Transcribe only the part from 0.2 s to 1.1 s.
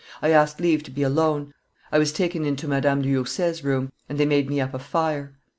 asked leave to be